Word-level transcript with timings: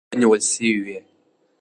اوبه 0.13 0.19
نیول 0.21 0.39
سوې 0.51 0.71
وې. 0.85 0.99